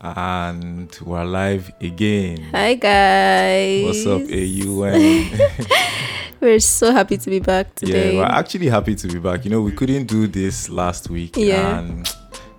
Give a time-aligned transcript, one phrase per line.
[0.00, 2.42] And we're live again.
[2.52, 3.84] Hi guys.
[3.84, 5.30] What's up, AUN?
[6.40, 8.14] We're so happy to be back today.
[8.14, 9.44] yeah, we're actually happy to be back.
[9.44, 11.36] You know, we couldn't do this last week.
[11.36, 11.80] Yeah.
[11.80, 12.06] And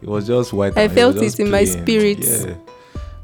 [0.02, 0.78] it was just white.
[0.78, 2.20] I felt just it in my spirit.
[2.20, 2.56] Yeah.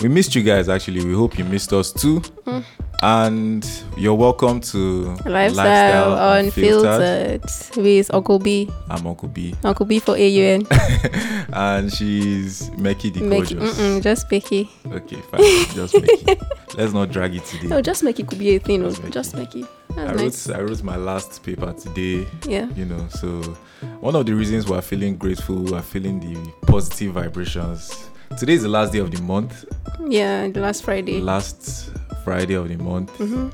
[0.02, 1.04] We missed you guys actually.
[1.06, 2.20] We hope you missed us too.
[2.46, 2.64] Mm.
[3.02, 7.44] And you're welcome to Lifestyle, Unfiltered
[7.78, 8.70] with Uncle B.
[8.90, 9.54] I'm Uncle B.
[9.64, 10.66] Uncle B for AUN.
[11.54, 14.04] And she's Mekky the Make, Gorgeous.
[14.04, 14.68] just make.
[14.92, 15.40] Okay, fine.
[15.76, 16.42] Just Mekky.
[16.78, 17.68] Let's not drag it today.
[17.68, 18.82] No, just make it could be a thing.
[19.12, 19.66] Just make Just.
[19.98, 20.50] I wrote nice.
[20.50, 22.68] I wrote my last paper today, Yeah.
[22.76, 23.08] you know.
[23.10, 23.28] So
[24.02, 28.10] one of the reasons we're feeling grateful, we're feeling the positive vibrations.
[28.38, 29.66] Today is the last day of the month,
[30.08, 31.20] Yeah, the last Friday.
[31.22, 31.92] last
[32.24, 33.10] Friday of the month.
[33.18, 33.50] hmm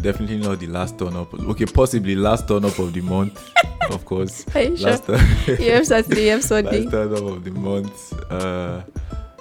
[0.00, 1.32] Definitely not the last turn up.
[1.32, 3.50] Okay, possibly last turn up of the month,
[3.90, 4.44] of course.
[4.54, 4.90] Are you sure?
[4.90, 5.20] Last, turn-
[5.60, 6.82] You have Saturday, you have Sunday.
[6.82, 8.82] last turn up of the month, uh,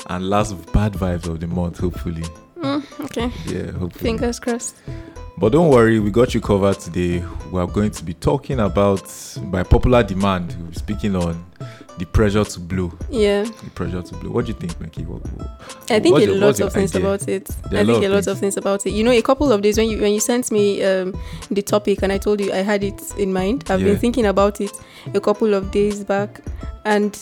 [0.09, 1.79] and last bad vibes of the month.
[1.79, 2.23] Hopefully,
[2.61, 3.29] Mm, okay.
[3.45, 4.03] yeah, hopefully.
[4.03, 4.75] Fingers crossed.
[5.37, 7.21] But don't worry, we got you covered today.
[7.51, 9.11] We are going to be talking about,
[9.51, 11.43] by popular demand, we'll be speaking on
[11.97, 12.91] the pressure to blow.
[13.09, 13.43] Yeah.
[13.43, 14.31] The pressure to blow.
[14.31, 15.05] What do you think, Mekky?
[15.05, 17.07] What, what- I think a your- lot of things idea?
[17.07, 17.45] about it.
[17.69, 18.27] There I think a lot things.
[18.27, 18.91] of things about it.
[18.91, 21.13] You know, a couple of days when you when you sent me um,
[21.51, 23.65] the topic and I told you I had it in mind.
[23.69, 23.87] I've Yeah.
[23.89, 24.71] been thinking about it
[25.13, 26.41] a couple of days back,
[26.85, 27.15] and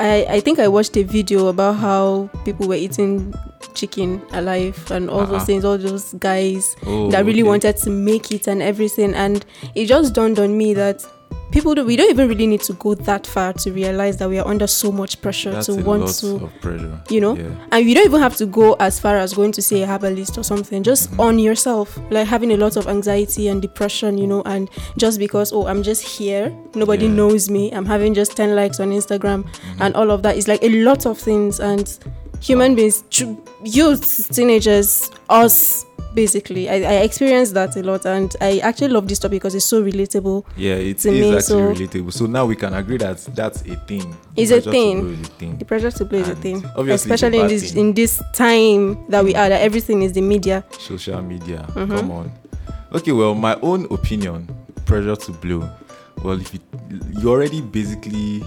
[0.00, 3.34] I I think I watched a video about how people were eating
[3.74, 5.26] chicken alive and all Uh-uh.
[5.32, 5.64] those things.
[5.64, 7.48] All those guys Oh, that really okay.
[7.50, 9.44] wanted to make it and everything, and
[9.74, 11.04] it just dawned on me that.
[11.52, 14.38] People, do, we don't even really need to go that far to realize that we
[14.38, 17.00] are under so much pressure That's to want to pressure.
[17.08, 17.36] you know?
[17.36, 17.50] Yeah.
[17.72, 20.36] and you don't even have to go as far as going to say a herbalist
[20.38, 21.20] or something just Mhm.
[21.20, 25.52] on yourself like having a lot of anxiety and depression you know and just because
[25.52, 27.12] oh i'm just here nobody Yeah.
[27.14, 29.80] knows me i'm having just 10 likes on instagram Mhm.
[29.80, 31.98] and all of that is like a lot of things and
[32.40, 33.24] human beings ch-
[33.64, 35.84] youth teenagers us
[36.14, 39.66] basically I, I experienced that a lot and i actually love this topic because it's
[39.66, 42.12] so relatable Yeah, it is me, actually so- relatable.
[42.12, 44.16] So now we can agree that that's a thing.
[44.34, 45.12] It's a thing.
[45.12, 45.58] a thing.
[45.58, 47.88] the pressure to play is a thing obviously especially in this thing.
[47.88, 51.66] in this time that we are that everything is the media social media.
[51.74, 51.96] Mhm.
[51.98, 52.32] Come on.
[52.92, 54.48] Okay, well, my own opinion,
[54.86, 55.68] pressure to blow.
[56.22, 56.60] Well, if you
[57.20, 58.42] you already basically,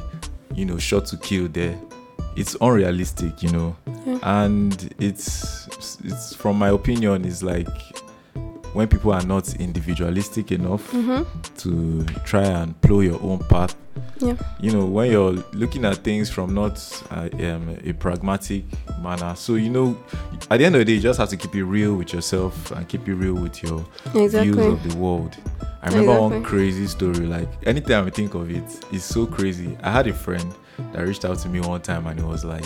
[0.56, 1.78] you know, shot to kill there,
[2.36, 3.76] it's unrealistic, you know,
[4.24, 5.68] And it's
[6.04, 7.68] it's from my opinion, is like
[8.74, 11.24] when people are not individualistic enough mm-hmm.
[11.58, 13.76] to try and plow your own path.
[14.20, 14.36] Yeah.
[14.60, 16.78] You know, when you're looking at things from not
[17.12, 18.66] uh, um, a pragmatic
[19.02, 19.34] manner.
[19.36, 19.98] So, you know,
[20.52, 22.72] at the end of the day, you just have to keep it real with yourself
[22.72, 25.36] and keep it real with your exactly views of the world.
[25.82, 27.26] I remember one crazy story.
[27.26, 29.78] Like anytime I think of it, it's so crazy.
[29.84, 30.54] I had a friend
[30.92, 32.66] that reached out to me one time, and he was like,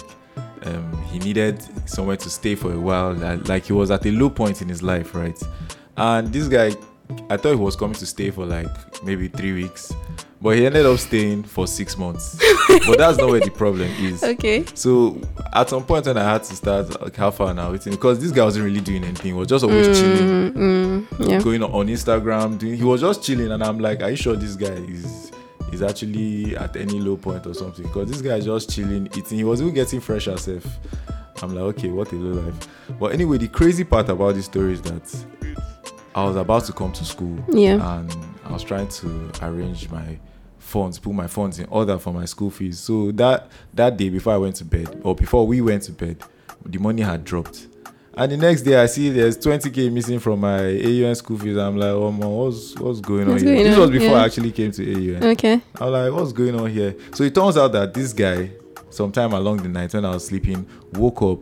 [0.64, 3.14] um, he needed somewhere to stay for a while.
[3.46, 5.42] Like, he was at a low point in his life, right?
[5.98, 6.76] And this guy,
[7.30, 8.68] I thought he was coming to stay for like
[9.04, 9.94] maybe three weeks,
[10.42, 12.40] but he ended up staying for six months.
[12.88, 14.24] but that's not where the problem is.
[14.24, 15.22] okay So
[15.54, 18.20] at some point when I had to start like how far now with him because
[18.20, 21.62] this guy wasn't really doing anything, he was just always chilling Mm, mm, yeah going
[21.62, 22.58] on, on Instagram.
[22.58, 25.32] Doing, he was just chilling, and I'm like, are you sure this guy is
[25.74, 27.84] is actually at any low point or something?
[27.86, 29.38] Because this guy is just chilling, eating.
[29.38, 30.66] He was even getting fresh herself.
[31.42, 32.68] I'm like, okay, what a low life.
[33.00, 35.26] But anyway, the crazy part about this story is that
[36.16, 40.20] I was about to come to school, yeah and I was trying to arrange my
[40.60, 42.80] funds, put my funds in order for my school fees.
[42.80, 46.18] So that that day before I went to bed, or before we went to bed,
[46.66, 47.68] the money had dropped.
[48.16, 51.58] And the next day, I see there's 20k missing from my AUN school fees.
[51.58, 53.56] I'm like, oh man, what's what's going on What's here?
[53.56, 54.22] going this was before Yeah.
[54.22, 55.24] I actually came to AUN.
[55.32, 56.96] okay I'm like, what's going on here?
[57.14, 58.52] So it turns out that this guy,
[58.92, 61.40] sometime along the night when I was sleeping, woke up,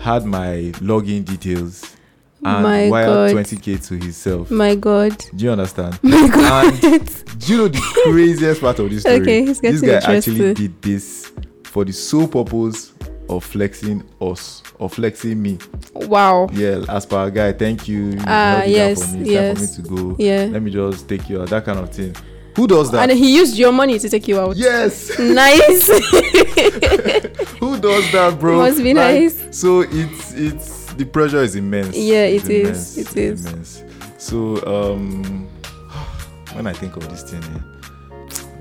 [0.00, 1.96] had my login details,
[2.44, 3.44] and My wired God.
[3.44, 4.50] 20k to himself.
[4.52, 5.98] my god Do you understand?
[6.02, 9.16] my god And do you know the craziest part of this story?
[9.22, 11.32] Okay, this getting guy actually did this
[11.64, 12.92] for the sole purpose
[13.28, 15.58] of flexing us or flexing me.
[15.94, 18.10] wow Yeah, as per guy, thank you.
[18.12, 19.20] you Ah, held yes, for me.
[19.22, 19.58] It's yes.
[19.58, 20.16] time for me to go.
[20.22, 21.48] yeah Let me just take you out.
[21.50, 22.14] That kind of thing.
[22.56, 23.08] Who does that?
[23.10, 25.18] and he used your money to take you out yes.
[25.18, 25.88] nice
[27.58, 28.58] Who does that, bro?
[28.58, 29.48] Must be Like, nice.
[29.50, 31.96] So it's it's the pressure is immense.
[31.96, 32.96] Yeah, It's it is.
[32.96, 32.96] immense.
[32.98, 33.16] It's
[33.46, 33.84] immense.
[34.18, 35.48] So um,
[36.54, 37.58] when I think of this thing, eh,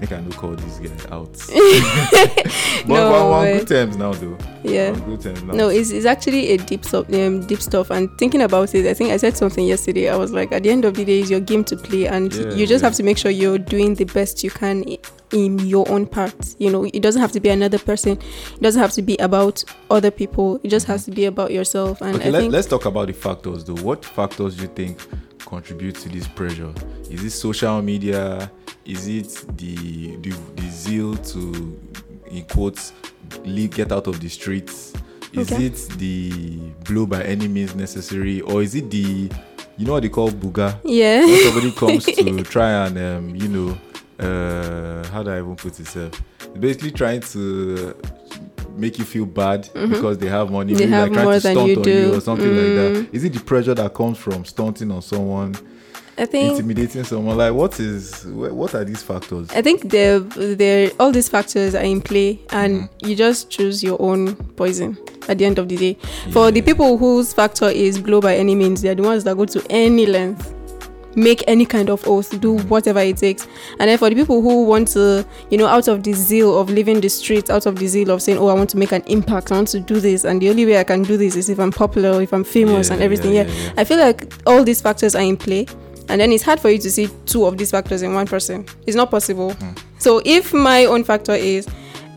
[0.03, 1.33] make I no call this guy out.
[1.33, 4.37] but No we're, on good terms now, though.
[4.63, 5.53] yeah good terms now.
[5.53, 8.93] no it's, it's actually a deep stuff um, deep stuff and thinking about it i
[8.93, 11.29] think i said something yesterday i was like at the end of the day it's
[11.29, 12.87] your game to play and Yeah, you just yeah.
[12.87, 14.83] have to make sure you're doing the best you can
[15.31, 16.55] in your own part.
[16.59, 18.11] You know, it doesn't have to be another person.
[18.19, 20.59] It doesn't have to be about other people.
[20.63, 22.01] It just has to be about yourself.
[22.01, 23.81] And Okay, I let, think let's talk about the factors though.
[23.81, 24.99] What factors do you think
[25.43, 26.71] contribute to this pressure?
[27.09, 28.51] Is it social media?
[28.85, 31.79] Is it the the, the zeal to,
[32.31, 32.91] in quotes,
[33.45, 34.93] leave, get out of the streets?
[35.31, 35.65] Is Okay.
[35.67, 39.29] it the blow by any means necessary, or is it the,
[39.77, 40.77] you know what they call buga?
[40.83, 41.25] yeah.
[41.25, 43.77] when somebody comes to try and um, you know
[44.19, 46.19] uh, how do I even put it?
[46.59, 47.95] Basically trying to
[48.77, 50.79] make you feel bad because they have money, Mm-hmm.
[50.79, 51.91] They maybe have like trying more to than stunt you on do.
[51.91, 52.93] you or something like Mm.
[53.05, 53.15] that.
[53.15, 55.55] Is it the pressure that comes from stunting on someone,
[56.17, 57.37] I think intimidating someone?
[57.37, 59.49] Like what is what are these factors?
[59.51, 60.23] I think the
[60.57, 63.07] the all these factors are in play, and Mm-hmm.
[63.07, 65.97] you just choose your own poison at the end of the day.
[66.31, 69.45] For the people whose factor is blow by any means, they're the ones that go
[69.45, 70.53] to any length,
[71.15, 72.69] make any kind of oath, do Mm-hmm.
[72.69, 73.47] whatever it takes.
[73.79, 76.69] And then for the people who want to, you know, out of the zeal of
[76.69, 79.01] living the streets, out of the zeal of saying, "Oh, I want to make an
[79.07, 81.49] impact, I want to do this," and the only way I can do this is
[81.49, 83.33] if I'm popular, if I'm famous, Yeah, and everything.
[83.33, 83.73] yeah, Yeah, yeah, yeah.
[83.77, 85.65] I feel like all these factors are in play.
[86.09, 88.65] And then it's hard for you to see two of these factors in one person.
[88.85, 89.53] It's not possible.
[89.53, 89.71] Hmm.
[89.99, 91.67] So if my own factor is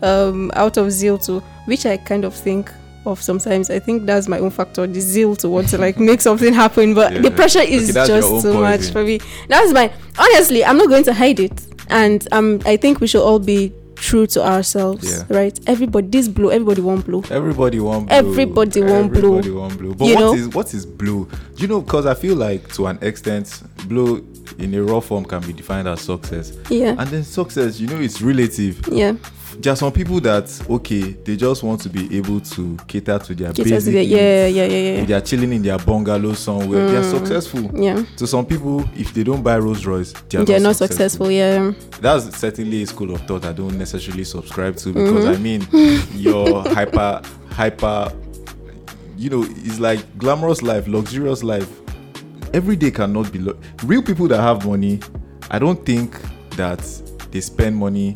[0.01, 2.71] um, out of zeal to, which I kind of think
[3.05, 6.21] of sometimes, I think that's my own factor, the zeal to want to like make
[6.21, 6.93] something happen.
[6.93, 7.21] But Yeah.
[7.21, 9.19] the pressure is your just too much for me.
[9.47, 11.61] That's my honestly, I'm not going to hide it.
[11.89, 15.23] And um, I think we should all be true to ourselves, Yeah.
[15.35, 15.59] right?
[15.65, 17.23] Everybody, this blue, everybody want blue.
[17.31, 18.15] Everybody want blue.
[18.15, 19.37] Everybody want blue.
[19.39, 19.95] Everybody blue.
[19.95, 20.33] But You what know?
[20.33, 21.27] is what is blue?
[21.55, 24.25] You know, because I feel like to an extent, blue
[24.59, 26.53] in a raw form can be defined as success.
[26.69, 28.81] Yeah, And then success, you know, it's relative.
[28.91, 29.13] yeah.
[29.59, 33.33] There are some people that okay, they just want to be able to cater to
[33.33, 34.03] their us basic there.
[34.03, 34.11] needs.
[34.11, 35.01] Yeah, yeah, yeah, yeah.
[35.01, 37.17] If they are chilling in their bungalow somewhere, they are Mm.
[37.17, 37.71] successful.
[37.81, 40.75] Yeah, To some people, if they don't buy Rolls Royce, they are they're not, not
[40.75, 41.31] successful.
[41.31, 45.33] Yeah, That's certainly a school of thought I don't necessarily subscribe to because Mm-hmm.
[45.33, 48.11] I mean, your hyper, hyper,
[49.17, 51.67] you know, it's like glamorous life, luxurious life.
[52.53, 54.99] Every day cannot be lo- real people that have money.
[55.51, 56.19] I don't think
[56.51, 56.79] that
[57.31, 58.15] they spend money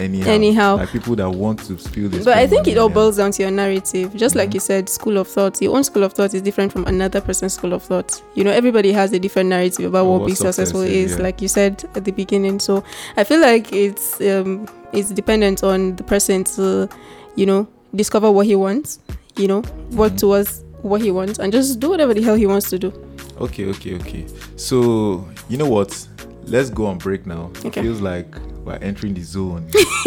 [0.00, 0.30] anyhow.
[0.30, 0.76] Anyhow.
[0.76, 2.24] like people that want to feel this.
[2.24, 4.14] but I think it all boils down to your narrative.
[4.16, 5.60] Just like you said, school of thought.
[5.60, 8.22] Your own school of thought is different from another person's school of thought.
[8.34, 11.22] You know, everybody has a different narrative about what what being successful is, yeah.
[11.22, 12.58] like you said at the beginning.
[12.60, 12.82] So
[13.16, 16.88] I feel like it's um it's dependent on the person to,
[17.36, 18.98] you know, discover what he wants.
[19.36, 19.60] You know,
[19.92, 20.18] work Mhm.
[20.18, 22.92] towards what he wants, and just do whatever the hell he wants to do.
[23.40, 24.26] Okay, okay, okay.
[24.56, 26.08] So you know what?
[26.44, 27.50] Let's go on break now.
[27.64, 28.26] It feels like
[28.64, 29.70] we're entering the zone.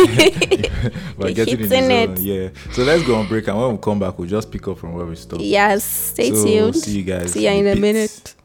[1.17, 1.91] we're You're getting in the zone.
[1.91, 2.19] it.
[2.19, 2.49] Yeah.
[2.73, 4.93] So let's go on break, and when we come back, we'll just pick up from
[4.93, 5.41] where we stopped.
[5.41, 6.75] Yes, stay so, tuned.
[6.75, 7.31] See you guys.
[7.31, 7.81] See ya in a bit.
[7.81, 8.35] minute.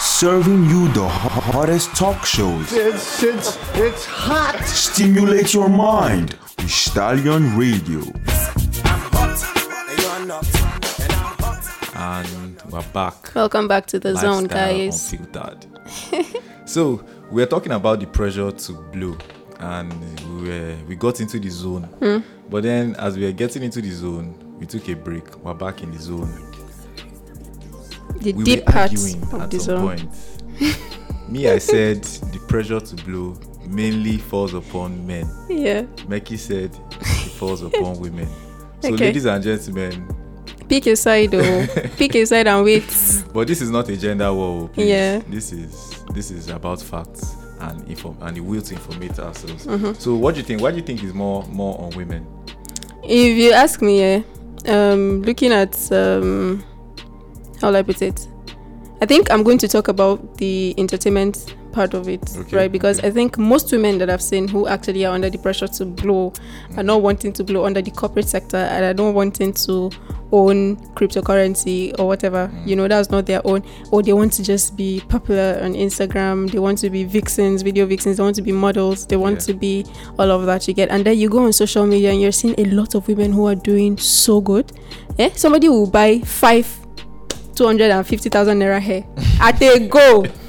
[0.00, 2.72] Serving you the hottest talk shows.
[2.72, 4.56] It's, it's, it's hot.
[4.64, 8.02] Stimulate your mind with Stallion Radio.
[10.22, 10.38] And
[12.70, 13.34] we're back.
[13.34, 15.12] Welcome back to the zone, Lifestyle guys.
[15.12, 15.66] Unfiltered.
[16.64, 19.18] so we're talking about the pressure to blow,
[19.58, 19.92] and
[20.40, 21.82] we were, we got into the zone.
[21.82, 22.18] Hmm.
[22.48, 25.36] But then, as we were getting into the zone, we took a break.
[25.38, 26.30] We're back in the zone.
[28.18, 29.98] The we deep arguing of at the zone.
[29.98, 30.08] point.
[31.28, 33.36] Me, I said the pressure to blow
[33.66, 35.28] mainly falls upon men.
[35.48, 35.82] Yeah.
[36.06, 38.28] Mekky said it falls upon women.
[38.82, 39.06] So, Okay.
[39.06, 40.08] ladies and gentlemen,
[40.68, 41.66] Pick a side, oh.
[41.98, 42.84] Pick a side and wait.
[43.34, 44.68] but this is not a gender war.
[44.68, 44.88] please.
[44.88, 45.20] Yeah.
[45.28, 49.66] This is this is about facts and inform and the will to informate ourselves.
[49.66, 49.92] Mm-hmm.
[49.94, 50.60] So, what do you think?
[50.62, 52.26] What do you think is more more on women?
[53.04, 54.22] If you ask me, yeah,
[54.66, 56.64] um, looking at um,
[57.60, 58.26] how will I put it,
[59.00, 62.70] I think I'm going to talk about the entertainment part of it, Okay, right?
[62.72, 63.00] Because.
[63.00, 66.32] I think most women that I've seen who actually are under the pressure to blow
[66.76, 69.90] are not wanting to blow under the corporate sector and are not wanting to
[70.30, 72.48] own cryptocurrency or whatever.
[72.52, 72.66] Mm.
[72.66, 73.62] You know, that's not their own.
[73.90, 76.50] Or they want to just be popular on Instagram.
[76.50, 78.16] They want to be vixens, video vixens.
[78.16, 79.06] They want to be models.
[79.06, 79.46] They want Yeah.
[79.46, 79.84] to be
[80.18, 80.90] all of that you get.
[80.90, 83.46] And then you go on social media and you're seeing a lot of women who
[83.46, 84.72] are doing so good.
[85.18, 85.30] Eh?
[85.34, 86.66] Somebody will buy five
[87.54, 89.04] 250,000 naira hair
[89.40, 90.24] at a go.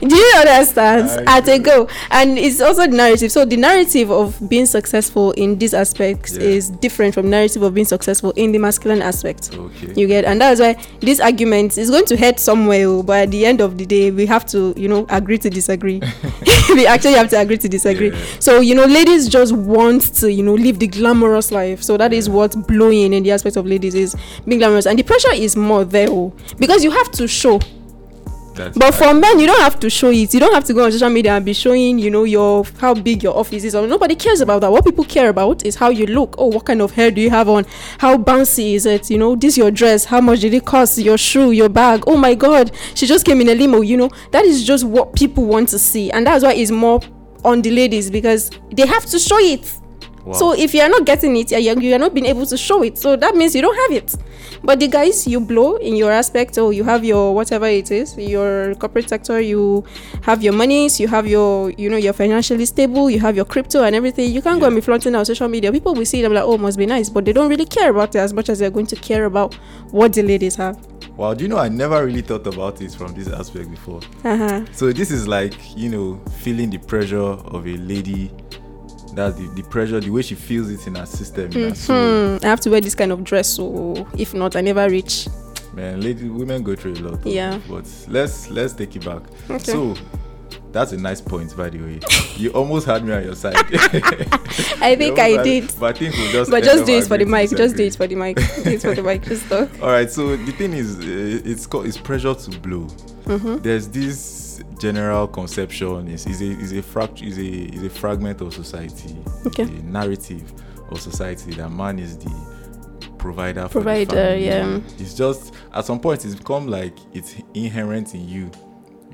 [0.00, 1.28] Do you understand?
[1.28, 1.88] I At a go.
[2.10, 3.32] And it's also the narrative.
[3.32, 6.42] So the narrative of being successful in these aspects Yeah.
[6.42, 9.50] is different from narrative of being successful in the masculine aspect.
[9.54, 9.92] Okay.
[9.96, 12.86] You get, and that's why this argument is going to head somewhere.
[12.86, 15.50] oh, But at the end of the day, we have to, you know, agree to
[15.50, 16.00] disagree.
[16.74, 18.10] we actually have to agree to disagree.
[18.10, 18.18] Yeah.
[18.40, 21.82] So you know, ladies just want to, you know, live the glamorous life.
[21.82, 25.02] So that is what blowing in the aspect of ladies is being glamorous, and the
[25.02, 27.60] pressure is more there, oh, because you have to show.
[28.56, 30.32] That's But for men, you don't have to show it.
[30.32, 32.94] You don't have to go on social media and be showing, you know, your how
[32.94, 33.74] big your office is.
[33.74, 34.72] Or nobody cares about that.
[34.72, 36.34] What people care about is how you look.
[36.38, 37.66] Oh, what kind of hair do you have on?
[37.98, 39.10] How bouncy is it?
[39.10, 40.06] You know, this your dress.
[40.06, 40.98] How much did it cost?
[40.98, 42.04] Your shoe, your bag.
[42.06, 43.82] Oh my God, she just came in a limo.
[43.82, 47.00] You know, that is just what people want to see, and that's why it's more
[47.44, 49.70] on the ladies because they have to show it.
[50.24, 50.32] Wow.
[50.32, 52.82] So if you are not getting it, you you are not being able to show
[52.82, 52.98] it.
[52.98, 54.16] So that means you don't have it.
[54.66, 58.18] But the guys you blow in your aspect, or you have your whatever it is,
[58.18, 59.84] your corporate sector, you
[60.22, 63.84] have your monies, you have your, you know, you're financially stable, you have your crypto
[63.84, 64.32] and everything.
[64.32, 65.70] You can't go and be flaunting on social media.
[65.70, 68.16] People will see them like, oh, must be nice, but they don't really care about
[68.16, 69.54] it as much as they're going to care about
[69.92, 70.76] what the ladies have.
[71.16, 74.00] Wow, do you know I never really thought about it from this aspect before.
[74.24, 74.64] Uh-huh.
[74.72, 78.30] So this is like you know feeling the pressure of a lady.
[79.16, 81.50] That's the, the pressure, the way she feels it in her system.
[81.52, 82.36] In her soul.
[82.38, 85.26] Hmm, I have to wear this kind of dress, so if not, I never reach.
[85.72, 87.14] Man, lady, women go through a lot.
[87.14, 87.58] of Yeah.
[87.66, 89.22] But let's let's take it back.
[89.48, 89.58] Okay.
[89.72, 89.94] So
[90.70, 92.00] that's a nice point, by the way.
[92.36, 93.54] you almost had me on your side.
[94.82, 95.72] I think I had- did.
[95.80, 96.50] But I think we'll just.
[96.50, 97.48] But just do it for the mic.
[97.56, 98.36] Just do it for the mic.
[98.36, 99.22] do it for the mic.
[99.22, 99.70] Just talk.
[99.82, 100.10] All right.
[100.10, 102.86] So the thing is, uh, it's called it's pressure to blow.
[103.24, 103.56] Mm-hmm.
[103.62, 104.45] There's this
[104.78, 107.42] general conception is is a is a fract is a
[107.74, 109.64] is a fragment of society, Okay.
[109.64, 110.52] a narrative
[110.90, 112.30] of society that man is the
[113.18, 113.68] provider.
[113.68, 114.80] for the Provider, yeah.
[114.98, 118.50] It's just at some point it's become like it's inherent in you.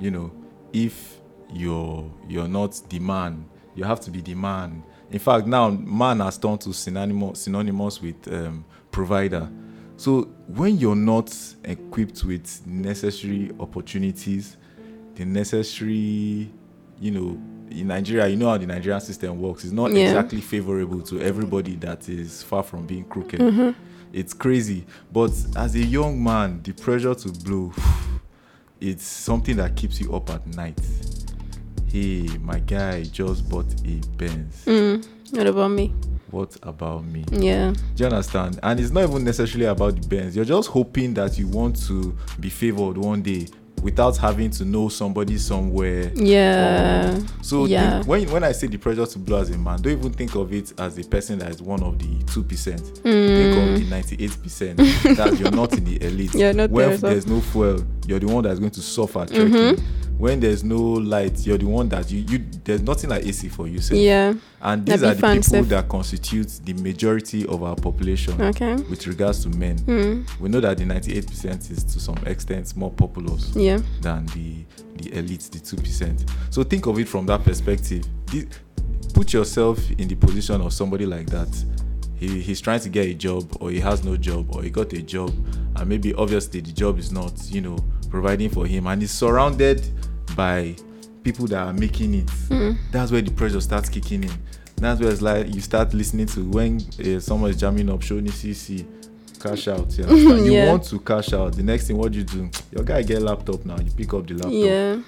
[0.00, 0.32] You know,
[0.72, 1.18] if
[1.52, 4.82] you're you're not the man, you have to be the man.
[5.10, 9.48] In fact, now man has turned to synonymous synonymous with um, provider.
[9.96, 11.32] So when you're not
[11.64, 14.56] equipped with necessary opportunities,
[15.14, 16.50] the necessary,
[17.00, 17.40] you know,
[17.70, 19.64] in Nigeria, you know how the Nigerian system works.
[19.64, 20.04] It's not Yeah.
[20.08, 23.74] exactly favorable to everybody that is far from being crooked.
[24.12, 24.84] It's crazy.
[25.10, 27.72] But as a young man, the pressure to blow,
[28.80, 30.78] it's something that keeps you up at night.
[31.90, 34.64] Hey, my guy just bought a Benz.
[34.66, 35.94] Mm, what about me?
[36.30, 37.24] What about me?
[37.30, 37.72] Yeah.
[37.94, 38.58] Do you understand?
[38.62, 40.34] And it's not even necessarily about the Benz.
[40.34, 43.46] You're just hoping that you want to be favored one day
[43.82, 46.10] without having to know somebody somewhere.
[46.14, 47.18] Yeah.
[47.42, 47.94] So Yeah.
[47.98, 50.34] think- when when I say the pressure to blow as a man, don't even think
[50.36, 52.80] of it as a person that is one of the two percent.
[53.02, 56.30] Think of the ninety-eight percent that you're not in the elite.
[56.30, 56.38] Mm.
[56.40, 59.48] You're not when there, there's no fuel, you're the one that's going to suffer trekking.
[59.52, 60.11] Mm-hmm.
[60.22, 63.66] When there's no light, you're the one that you you there's nothing like AC for
[63.66, 63.80] you.
[63.80, 63.96] sef.
[63.98, 64.34] Yeah.
[64.60, 68.76] And these are the people that constitute the majority of our population Okay.
[68.88, 69.80] with regards to men.
[69.80, 70.24] Mm.
[70.38, 73.80] We know that the 98% is to some extent more populous Yeah.
[74.00, 74.64] than the
[74.94, 76.24] the elites, the 2%.
[76.50, 78.04] So think of it from that perspective.
[78.28, 78.46] Thi-
[79.14, 81.48] put yourself in the position of somebody like that.
[82.14, 84.92] He, he's trying to get a job or he has no job or he got
[84.92, 85.32] a job
[85.74, 87.76] and maybe obviously the job is not, you know,
[88.08, 89.82] providing for him and he's surrounded
[90.36, 90.74] by
[91.22, 92.30] people that are making it.
[92.48, 92.72] Hmm.
[92.90, 94.32] That's where the pressure starts kicking in.
[94.76, 98.26] That's where it's like you start listening to when uh, someone is jamming up, showing
[98.26, 98.84] CC,
[99.40, 99.92] cash out.
[99.98, 100.46] You, understand?
[100.46, 101.52] you want to cash out.
[101.54, 102.50] The next thing, what you do?
[102.72, 103.76] Your guy get laptop now.
[103.78, 105.00] You pick up the laptop Yeah.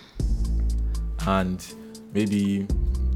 [1.27, 1.75] and
[2.13, 2.67] maybe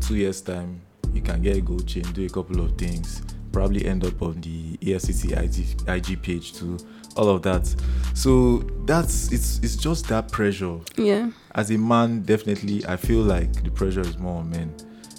[0.01, 0.81] two years time
[1.13, 3.23] you can get a gold chain do a couple of things
[3.53, 6.77] probably end up on the E IG, IG page too
[7.19, 7.67] all of that
[8.15, 11.31] so that's it's it's just that pressure Yeah.
[11.55, 14.73] as a man definitely i feel like the pressure is more on men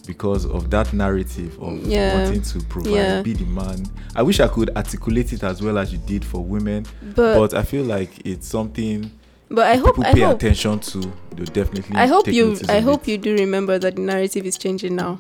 [0.08, 2.24] because of that narrative of Yeah.
[2.24, 3.22] wanting to provide Yeah.
[3.22, 6.44] be the man i wish i could articulate it as well as you did for
[6.44, 9.12] women But but i feel like it's something
[9.52, 11.00] but I hope people I pay hope attention to
[11.36, 13.12] they'll definitely I hope you I hope it.
[13.12, 15.18] you do remember that the narrative is changing now.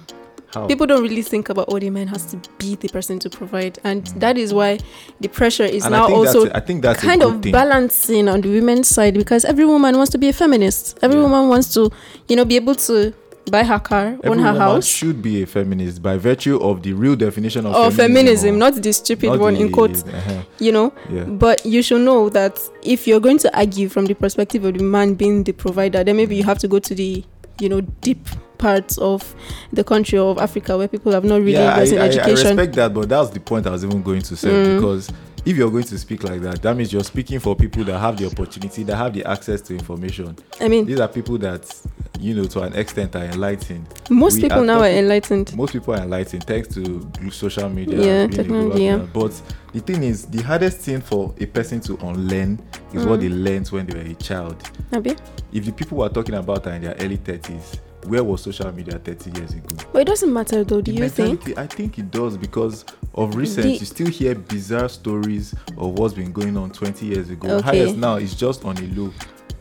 [0.53, 0.67] How?
[0.67, 3.79] People don't really think about oh the man has to be the person to provide
[3.83, 4.79] and that is why
[5.19, 7.51] the pressure is And now think also that's, I think that's kind of thing.
[7.51, 10.97] balancing on the women's side because every woman wants to be a feminist.
[11.01, 11.23] Every Yeah.
[11.23, 11.91] woman wants to,
[12.27, 13.13] you know, be able to
[13.51, 14.85] buy her car, Every own her woman house.
[14.85, 18.75] should be a feminist by virtue of the real definition of Or feminism, or not
[18.75, 20.93] the stupid not one the- in quotes, uh-huh, you know.
[21.11, 21.23] yeah.
[21.23, 24.83] But you should know that if you're going to argue from the perspective of the
[24.83, 27.23] man being the provider, then maybe you have to go to the,
[27.59, 28.27] you know, deep
[28.59, 29.33] parts of
[29.73, 32.07] the country of Africa where people have not really yeah, I, invested in I, I
[32.09, 32.47] education.
[32.57, 34.75] respect that, but that's the point I was even going to say Mm.
[34.75, 35.09] because
[35.45, 38.17] if you're going to speak like that, that means you're speaking for people that have
[38.17, 40.35] the opportunity, that have the access to information.
[40.59, 41.73] I mean, These are people that,
[42.19, 43.87] you know, to an extent are enlightened.
[44.09, 45.55] most we people are now are enlightened.
[45.55, 47.97] Most people are enlightened thanks to social media.
[48.05, 48.97] Yeah, technology, yeah.
[48.97, 49.31] But
[49.71, 52.59] the thing is, the hardest thing for a person to unlearn
[52.93, 53.21] is what Mm.
[53.21, 54.57] they learned when they were a child.
[54.91, 55.15] Abi?
[55.53, 58.97] if the people we're talking about are in their early 30s, where was social media
[58.99, 59.75] 30 years ago?
[59.91, 61.57] But it doesn't matter though, do The you think?
[61.57, 66.13] I think it does because of recent, The- you still hear bizarre stories of what's
[66.13, 67.49] been going on 20 years ago.
[67.57, 67.65] Okay.
[67.79, 69.11] Highest now is just on a low.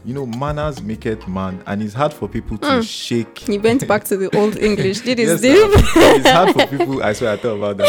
[0.04, 2.80] you know, manners make it man, and it's hard for people to hmm.
[2.80, 3.38] shake.
[3.40, 5.00] He went back to the old English.
[5.00, 5.48] Did Yes, sir.
[5.52, 7.02] it's hard for people.
[7.02, 7.88] I swear, I thought about that.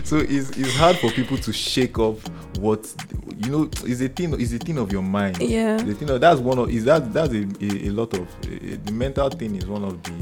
[0.04, 2.26] so it's, it's hard for people to shake off
[2.58, 2.92] what
[3.42, 4.38] you know is a thing.
[4.40, 5.40] Is a thing of your mind.
[5.40, 5.76] Yeah.
[5.78, 8.76] The thing of, that's one of is that that's a, a, a lot of eh,
[8.84, 10.12] the mental thing is one of the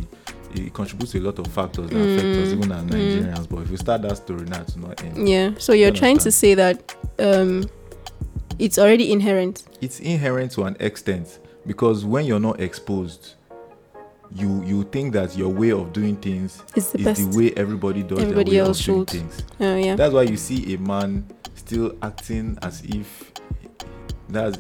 [0.55, 3.49] it contributes to a lot of factors that affect us even as Nigerians.
[3.49, 5.29] But if we start that story now, it's not end.
[5.29, 5.53] Yeah.
[5.59, 7.69] So you're You trying to say that um,
[8.59, 9.65] it's already inherent.
[9.83, 13.35] it's inherent to an extent because when you're not exposed
[14.35, 17.31] you you think that your way of doing things the is best.
[17.33, 19.11] the way everybody does Everybody their way else of doing should.
[19.11, 19.97] things Oh yeah.
[19.97, 21.27] that's why you see a man
[21.69, 23.31] still acting as if
[24.31, 24.57] that's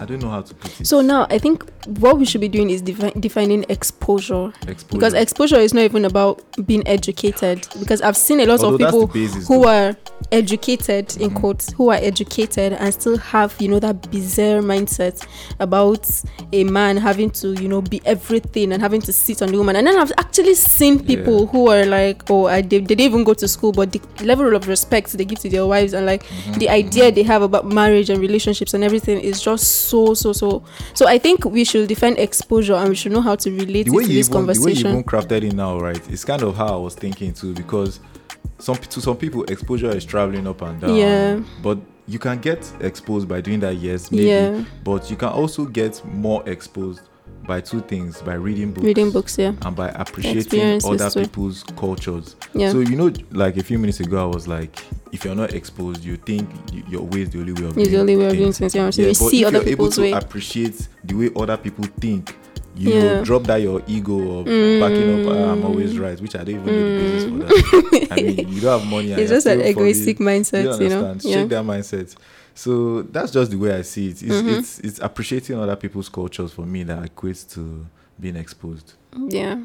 [0.00, 1.64] i don't know how to put it So now I think
[2.00, 4.86] what we should be doing is defi- defining exposure exposure.
[4.92, 8.80] because exposure is not even about being educated because I've seen a lot Although of
[8.80, 9.68] people basis, who though.
[9.68, 9.96] are
[10.30, 11.36] educated in Mhm.
[11.40, 15.24] quotes who are educated and still have you know that bizarre mindset
[15.60, 16.08] about
[16.52, 19.76] a man having to you know be everything and having to sit on the woman
[19.76, 21.46] and then I've actually seen people Yeah.
[21.52, 24.56] who are like oh I did, they didn't even go to school but the level
[24.56, 26.58] of respect they give to their wives and like Mm-hmm.
[26.58, 30.64] the idea they have about marriage and relationships and everything is just so so so.
[30.94, 33.96] So I think we should define exposure and we should know how to relate the
[33.98, 34.90] it to this even, the way you conversation.
[34.90, 38.00] even crafted it now right it's kind of how i was thinking too because
[38.58, 40.94] some to some people exposure is traveling up and down.
[40.94, 41.40] Yeah.
[41.62, 44.24] but you can get exposed by doing that yes maybe.
[44.24, 44.64] Yeah.
[44.84, 47.02] but you can also get more exposed
[47.46, 48.84] by two things by reading books.
[48.84, 49.52] Reading books yeah.
[49.62, 51.22] And by appreciating other too.
[51.22, 52.36] people's cultures.
[52.54, 52.70] Yeah.
[52.70, 54.78] So you know like a few minutes ago i was like
[55.12, 56.48] if you're not exposed you think
[56.88, 58.74] your way is the only way of it's the doing only way of doing things.
[58.74, 58.90] yeah.
[58.90, 60.12] so you see if other you're able people's to way.
[60.12, 62.34] appreciate the way other people think
[62.74, 63.22] you Yeah.
[63.22, 64.80] drop that your ego of Mm.
[64.80, 67.38] backing up "Ah, i'm always right which i don't even know the basis for
[68.00, 68.08] that.
[68.12, 71.16] I mean you don't have money it's just an egoistic mindset you you, know?
[71.20, 71.34] yeah.
[71.34, 72.16] Shake that mindset.
[72.54, 74.22] So that's just the way i see it.
[74.22, 74.58] It's, Mhm.
[74.58, 77.84] it's it's appreciating other people's cultures for me that equates to
[78.20, 78.92] being exposed.
[79.28, 79.60] Yeah.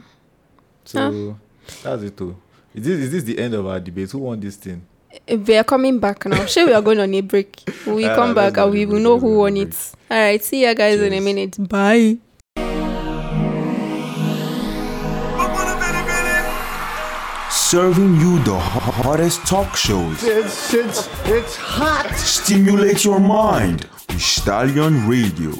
[0.85, 1.37] So
[1.83, 2.35] that's it too
[2.75, 4.11] is this, is this the end of our debate?
[4.11, 4.81] Who won this thing
[5.27, 7.61] we are coming back now sure we are going on a break.
[7.85, 9.75] We Ah, come back and we will know who won it.
[10.09, 11.57] all right see you guys in a minute.
[11.67, 12.17] Bye.
[17.49, 20.23] Serving you the hottest talk shows.
[20.23, 22.09] It's, it's, it's hot.
[22.15, 25.51] Stimulate your mind Stallion Radio.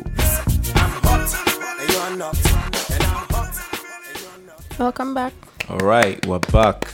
[4.79, 5.33] welcome back.
[5.69, 6.93] All right we're back.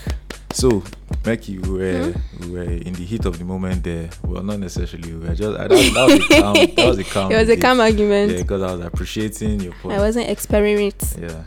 [0.52, 0.84] So
[1.24, 2.42] Becky, we were Hmm?
[2.42, 4.10] we were in the heat of the moment there.
[4.26, 5.14] Well, not necessarily.
[5.14, 5.72] We were just that, that
[6.10, 6.54] was a calm.
[6.76, 7.32] That was a calm.
[7.32, 9.98] it was a calm argument Yeah, because I was appreciating your point.
[9.98, 11.44] i wasn't experimenting Yeah.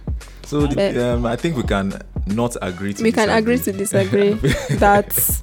[0.47, 4.33] So the, um, I think we can not agree to we can agree to disagree
[4.79, 5.43] that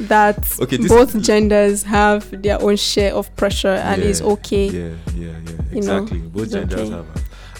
[0.00, 5.26] that Okay, both genders have their own share of pressure and it's okay Yeah, yeah,
[5.26, 5.32] yeah.
[5.72, 6.18] You know, Exactly.
[6.18, 6.90] Both genders okay.
[6.90, 7.06] have.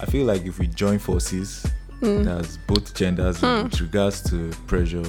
[0.01, 1.65] I feel like if we join forces,
[2.03, 2.25] Mm.
[2.25, 3.65] that's both genders Hmm.
[3.65, 5.03] with regards to pressure,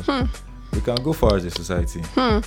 [0.74, 2.02] we can go far as a society.
[2.16, 2.40] Hmm.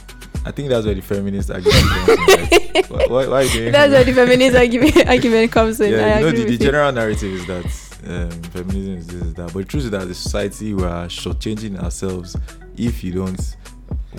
[0.47, 2.75] I think that's where the feminist argument comes in.
[2.75, 5.93] Like, why, why, why are you doing that's where the feminist argument, argument comes in
[5.93, 7.65] yeah, I you know, the, the general narrative is that
[8.07, 9.47] um, feminism is this, is that.
[9.55, 12.37] But the truth is that the society, we are shortchanging ourselves
[12.77, 13.57] if you don't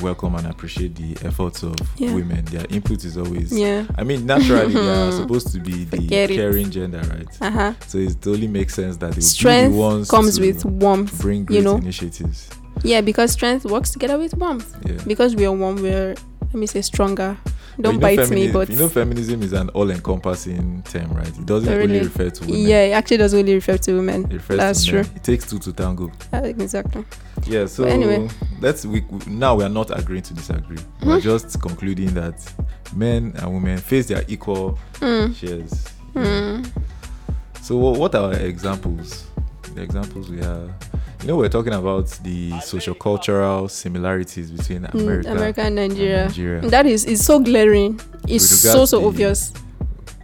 [0.01, 2.13] welcome and appreciate the efforts of Yeah.
[2.13, 2.43] women.
[2.45, 3.57] Their input is always.
[3.57, 6.35] yeah I mean, naturally, they are supposed to be the Forget it.
[6.35, 7.27] caring gender, right?
[7.41, 11.21] uh-huh So it totally makes sense that they be the strength ones comes with warmth
[11.21, 12.49] bring great you know initiatives.
[12.83, 14.97] Yeah because strength works together with warmth Yeah.
[15.07, 17.37] because we are one we're let me say stronger
[17.81, 21.27] don't know bite me but you know, feminism is an all-encompassing term, right?
[21.27, 21.99] It doesn't Oh, only really?
[22.05, 22.61] refer to women.
[22.61, 25.01] yeah it actually doesn't only refer to women It refers That's to true.
[25.03, 25.11] men.
[25.17, 26.09] It takes two to tango.
[26.31, 27.03] Uh, exactly
[27.45, 28.29] Yeah, so But anyway.
[28.61, 30.77] let's we we- now we are not agreeing to disagree.
[31.01, 31.07] Hmm?
[31.09, 32.35] We're just concluding that
[32.95, 35.35] men and women face their equal Mm.
[35.35, 35.85] shares.
[36.15, 36.65] Mm.
[37.61, 39.25] So what are examples?
[39.75, 40.69] The examples we have.
[41.25, 46.25] You know, we're talking about the socio-cultural similarities between Mm, America, America and Nigeria.
[46.27, 46.61] Nigeria.
[46.69, 47.99] That is is so glaring.
[48.27, 49.51] It's so so the- obvious.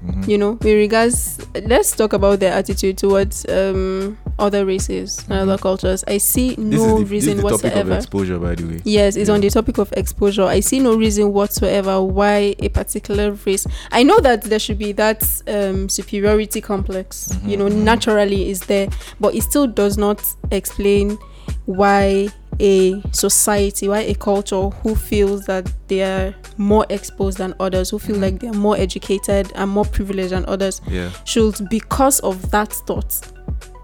[0.05, 0.27] Mhm.
[0.27, 5.57] You know, with regards let's talk about their attitude towards um other races and other
[5.57, 6.03] cultures.
[6.07, 6.69] I see Mm-hmm.
[6.71, 7.95] No is the, reason is the topic of whatsoever.
[7.95, 8.81] exposure, by the way.
[8.83, 9.35] Yes, it's Yeah.
[9.35, 10.43] on the topic of exposure.
[10.43, 13.65] I see no reason whatsoever why a particular race.
[13.91, 17.83] I know that there should be that um, superiority complex, you know, Mhm.
[17.83, 18.87] naturally is there,
[19.19, 21.17] but it still does not explain
[21.65, 22.27] why
[22.59, 27.97] a society, why a culture who feels that they are more exposed than others, who
[27.99, 28.21] feel Mhm.
[28.21, 31.09] like they are more educated and more privileged than others, Yeah.
[31.25, 33.19] should, because of that thought,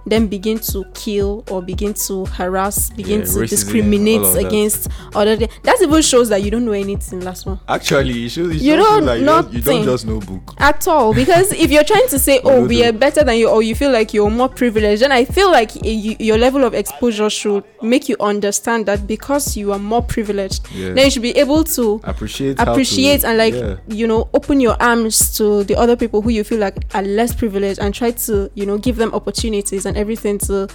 [0.10, 4.46] then begin to kill or begin to harass, begin Yeah, to racism, discriminate of that.
[4.46, 5.36] against other.
[5.38, 7.22] That even shows that you don't know anything.
[7.22, 7.60] Last one.
[7.68, 10.54] Actually, it shows, it You shows don't like you don't, you don't just know book.
[10.58, 13.62] at all because if you're trying to say oh we are better than you or
[13.64, 17.30] you feel like you're more privileged then i feel like you, your level of exposure
[17.30, 20.94] should make you understand that because you are more privileged Yeah.
[20.94, 23.78] then you should be able to Appreciate, how to- appreciate and like yeah.
[23.88, 27.34] you know open your arms to the other people who you feel like are less
[27.34, 30.68] privileged and try to you know give them opportunities and everything to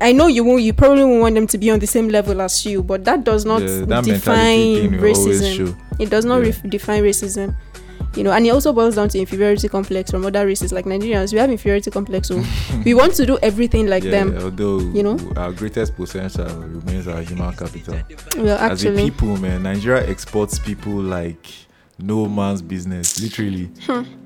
[0.00, 2.40] i know you won't you probably won't want them to be on the same level
[2.40, 6.24] as you but that does not Yeah, that define thing will always racism it does
[6.24, 6.46] not Yeah.
[6.50, 7.54] ref- define racism
[8.16, 11.32] you know and it also boils down to inferiority complex from other races like nigerians
[11.32, 12.42] we have inferiority complex so
[12.84, 15.18] we want to do everything like yeah, them although you know?
[15.36, 17.96] our greatest potential remains our human capital.
[18.38, 21.46] well As a people, man, Nigeria exports people like
[21.98, 23.20] no man's business.
[23.20, 23.70] Literally,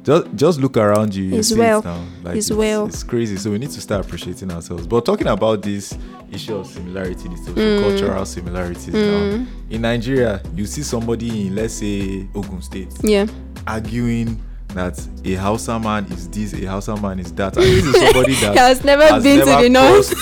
[0.02, 1.34] just just look around you.
[1.38, 1.78] It's well.
[1.80, 2.04] It now.
[2.22, 2.86] Like It's well.
[2.86, 3.36] It's crazy.
[3.36, 4.86] So we need to start appreciating ourselves.
[4.86, 5.96] But talking about this
[6.30, 7.80] issue of similarity, the social Mm.
[7.82, 8.88] cultural similarities.
[8.94, 13.26] Now, in Nigeria, you see somebody in let's say Ogun State yeah
[13.66, 14.40] arguing
[14.74, 17.56] that a Hausa man is this, a Hausa man is that.
[17.56, 20.12] And this is somebody that has never been to the north.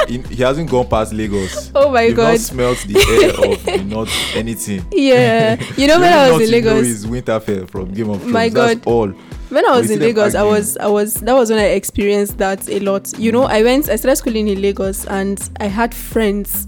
[0.10, 1.70] in- he hasn't gone past Lagos.
[1.74, 2.30] Oh my You've God.
[2.32, 4.84] Not smelt the air of the north anything.
[4.92, 8.32] yeah you know when i was in lagos is Winterfell from Game of Thrones.
[8.32, 9.08] My That's all.
[9.50, 12.68] when i was in lagos i was i was that was when i experienced that
[12.68, 16.66] a lot you know i went i started schooling in lagos and i had friends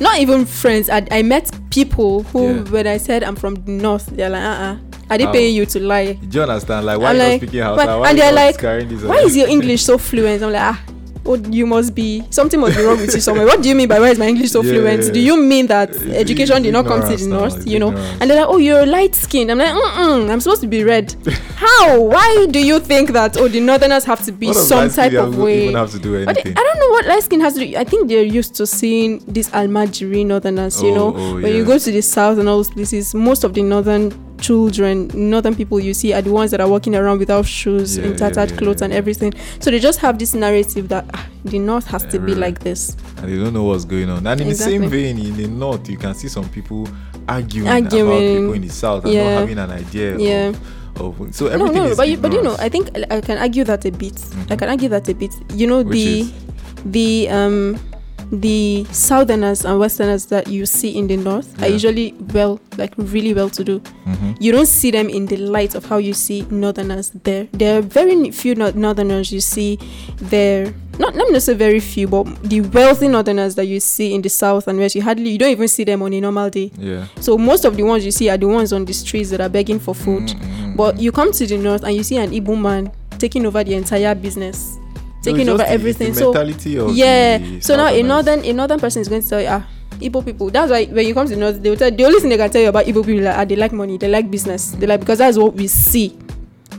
[0.00, 2.62] not even friends i, I met people who Yeah.
[2.70, 4.76] when i said i'm from the north they're like uh-uh
[5.12, 5.32] are they How?
[5.32, 6.86] paying you to lie Do you understand?
[6.86, 7.98] Like, why I'm are like, not speaking Hausa?
[7.98, 8.62] Why and they're like,
[9.08, 10.82] why is your english so fluent i'm like ah
[11.24, 13.86] oh you must be something must be wrong with you somewhere what do you mean
[13.88, 16.62] by why is my english so Yeah, fluent yeah, do you mean that It's education
[16.64, 18.20] did not come to the north you know ignorance.
[18.20, 21.14] and they're like oh you're light skinned i'm like mm i'm supposed to be red
[21.64, 25.12] how why do you think that oh the northerners have to be What some type
[25.14, 26.54] of way Even have to do anything.
[26.58, 27.76] I don't know what light skin has to do.
[27.76, 31.14] I think they're used to seeing these Almajiri northerners, you Oh, know.
[31.16, 31.58] oh, when yeah.
[31.58, 34.10] you go to the south and all those places, most of the northern
[34.42, 38.04] children, northern people you see are the ones that are walking around without shoes, Yeah,
[38.06, 39.32] in tattered yeah, clothes yeah, and everything.
[39.60, 42.96] So they just have this narrative that ah, the north has to be like this.
[43.18, 44.26] and they don't know what's going on.
[44.26, 46.88] And in the same vein, in the north, you can see some people
[47.28, 50.52] arguing, about people in the south and not having an idea Yeah.
[50.96, 51.34] of, of.
[51.34, 52.56] So No, everything no, is but you, but you know.
[52.58, 54.20] I think I- I can argue that a bit.
[54.50, 55.30] I can argue that a bit.
[55.54, 55.88] You know, Mm-hmm.
[55.88, 56.32] Which the is?
[56.84, 57.78] the um
[58.32, 63.34] the southerners and westerners that you see in the north are usually well like really
[63.34, 63.78] well to do.
[64.06, 64.36] Mhm.
[64.40, 67.46] you don't see them in the light of how you see northerners there.
[67.52, 69.78] There are very few northerners you see
[70.16, 70.72] there.
[70.98, 74.22] Not let me not say very few but the wealthy northerners that you see in
[74.22, 76.70] the south and west you hardly you don't even see them on a normal day.
[76.78, 77.06] Yeah.
[77.20, 79.48] so most of the ones you see are the ones on the streets that are
[79.48, 80.28] begging for food.
[80.28, 80.76] Mm-hmm.
[80.76, 83.74] but you come to the north and you see an Igbo man taking over the
[83.74, 84.78] entire business
[85.22, 86.14] Taking over the- everything.
[86.14, 86.32] so
[86.90, 87.38] yeah.
[87.60, 89.66] So now a northern a northern person is going to tell you ah
[90.00, 90.50] Igbo people.
[90.50, 92.36] That's why when you come to the north they will tell the only thing they
[92.36, 94.72] can tell you about Igbo people like ah they like money they like business.
[94.72, 96.18] They like because that's what we see.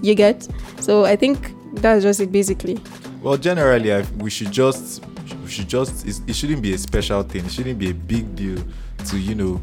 [0.01, 0.47] You get?
[0.79, 2.79] So I think that's just it basically.
[3.21, 5.01] Well, generally, I, we should just
[5.43, 7.45] we should just it shouldn't be a special thing.
[7.45, 8.61] It shouldn't be a big deal
[9.05, 9.61] to you know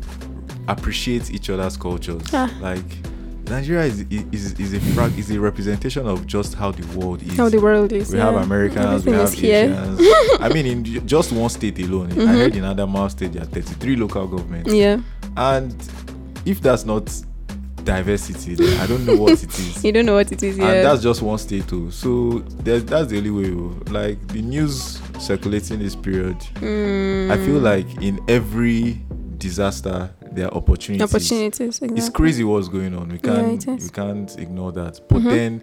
[0.69, 2.23] appreciate each other's cultures.
[2.33, 2.51] Ah.
[2.61, 2.85] Like
[3.51, 7.37] Nigeria is is is a frag, is a representation of just how the world is.
[7.37, 8.25] how the world is we yeah.
[8.31, 9.33] have Americans, we have.
[9.33, 10.01] Asians.
[10.41, 13.97] I mean, in just one state alone, I heard in Adamawa State there are 33
[13.97, 14.73] local governments.
[14.73, 15.01] yeah
[15.37, 15.75] And
[16.47, 17.11] if that's not
[17.85, 19.83] diversity, then I don't know what it is.
[19.87, 21.91] you don't know what it is and yeah that's just one state too.
[21.91, 23.51] So that's the only way.
[23.53, 23.75] oh.
[23.91, 27.63] Like the news circulating this period, I feel Mm.
[27.63, 29.01] like in every
[29.39, 31.03] disaster there are opportunities.
[31.15, 31.99] opportunities exactly.
[31.99, 33.09] It's crazy what's going on.
[33.09, 33.85] We can't is.
[33.85, 35.01] we can't ignore that.
[35.09, 35.31] But Mhm.
[35.31, 35.63] then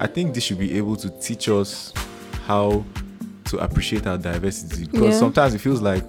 [0.00, 1.92] I think this should be able to teach us
[2.46, 2.84] how
[3.44, 5.18] to appreciate our diversity because Yeah.
[5.18, 6.04] sometimes it feels like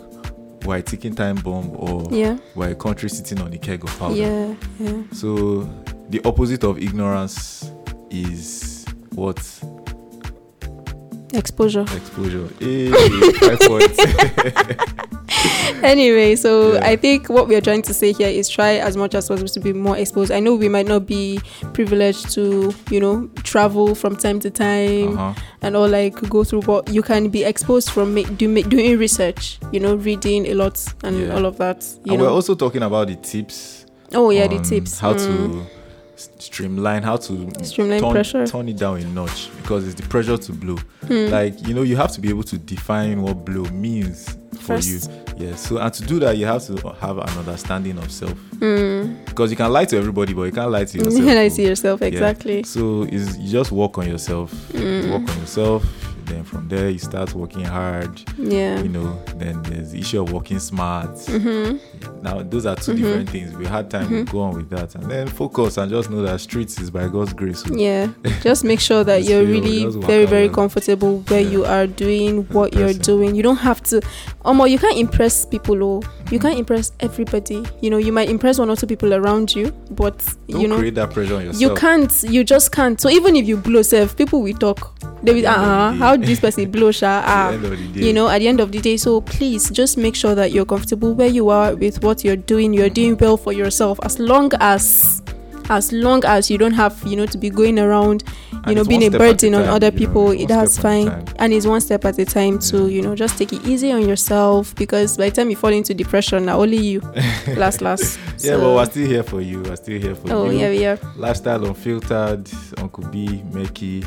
[0.65, 3.99] we're a ticking time bomb or yeah we're a country sitting on a keg of
[3.99, 4.15] powder.
[4.15, 5.69] yeah yeah So
[6.10, 7.69] the opposite of ignorance
[8.10, 9.38] is what
[11.34, 12.47] exposure exposure.
[12.60, 12.89] Hey,
[13.34, 13.99] five points.
[15.84, 16.86] anyway so Yeah.
[16.88, 19.47] i think what we are trying to say here is try as much as possible
[19.49, 21.39] to be more exposed i know we might not be
[21.73, 25.34] privileged to you know travel from time to time uh-huh.
[25.62, 29.60] and all like go through but you can be exposed from ma- do, doing research
[29.71, 31.36] you know reading a lot and Yeah.
[31.36, 33.86] all of that you And know we're also talking about the tips.
[34.13, 35.17] oh yeah the tips How Mm.
[35.17, 35.67] to
[36.39, 38.47] streamline, how to Streamline turn, pressure.
[38.47, 40.77] turn it down a notch because it's the pressure to blow.
[41.08, 41.27] Hmm.
[41.27, 45.10] Like you know, you have to be able to define what blow means for First.
[45.38, 45.47] you.
[45.47, 45.56] Yeah.
[45.56, 49.25] So and to do that, you have to have an understanding of self mm.
[49.25, 51.19] because you can lie to everybody, but you can't lie to yourself.
[51.19, 51.49] and i oh.
[51.49, 52.08] see yourself Yeah.
[52.08, 54.51] exactly So is you just work on yourself.
[54.73, 55.12] Mm.
[55.12, 55.84] Work on yourself.
[56.26, 58.22] Then from there, you start working hard.
[58.38, 58.82] Yeah.
[58.82, 61.12] You know, then there's the issue of working smart.
[61.12, 62.22] Mm-hmm.
[62.22, 63.04] Now, those are 2 mm-hmm.
[63.04, 63.56] different things.
[63.56, 64.32] We had time, to mm-hmm.
[64.32, 64.96] go on with that.
[64.96, 67.64] And then focus and just know that streets is by God's grace.
[67.64, 68.10] So Yeah,
[68.42, 70.56] just make sure that you're really very, very around.
[70.56, 71.50] comfortable where Yeah.
[71.50, 73.36] you are doing what you're doing.
[73.36, 74.02] You don't have to,
[74.44, 75.84] Omo, you can't impress people.
[75.84, 77.64] Oh, you can't impress everybody.
[77.82, 80.78] You know, you might impress one or two people around you, but Don't you know,
[80.78, 81.62] create that pressure on yourself.
[81.62, 82.24] you can't.
[82.24, 83.00] You just can't.
[83.00, 85.00] So even if you blow, self, people will talk.
[85.22, 86.25] They will, At the end of uh, the how day.
[86.28, 87.23] this person blow, sha?
[87.25, 88.06] Ah, the end of the day.
[88.08, 88.97] you know, at the end of the day.
[88.97, 92.73] So please just make sure that you're comfortable where you are with what you're doing.
[92.73, 93.99] You're doing well for yourself.
[94.04, 95.21] As long as,
[95.69, 98.84] as long as you don't have, you know, to be going around, you And know,
[98.84, 100.25] being a step at a burden on other know, people.
[100.25, 102.60] one that's step at a fine, and it's one step at a time.
[102.62, 105.71] So you know, just take it easy on yourself because by the time you fall
[105.71, 106.99] into depression, now only you,
[107.58, 108.17] last, last.
[108.39, 109.62] Yeah, but we're still here for you.
[109.62, 110.58] We're still here for Oh you.
[110.58, 110.99] Oh yeah, we are.
[111.15, 112.49] Lifestyle Unfiltered,
[112.80, 114.04] Uncle B, Mekky.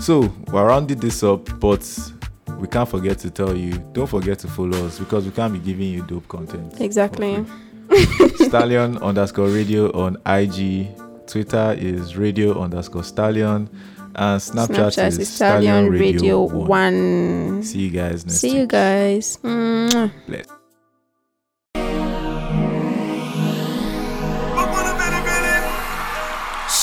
[0.00, 1.86] So we're rounding this up, but
[2.58, 5.58] we can't forget to tell you, don't forget to follow us because we can't be
[5.58, 6.80] giving you dope content.
[6.80, 7.44] Exactly.
[8.36, 10.88] Stallion underscore radio on IG.
[11.26, 13.68] Twitter is radio underscore stallion.
[14.14, 17.62] And Snapchat, Snapchat is, is Stallion Radio One.
[17.62, 18.50] See you guys next time.
[18.50, 19.38] See you guys.
[19.42, 20.10] Mwah.
[20.26, 20.59] Bless.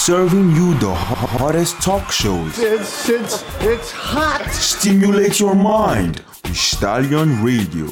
[0.08, 2.58] Serving you the hottest talk shows.
[2.60, 4.50] It's, it's, it's hot.
[4.54, 7.88] Stimulate your mind with Stallion Radio.